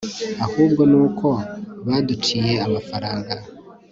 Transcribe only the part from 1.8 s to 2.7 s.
baduciye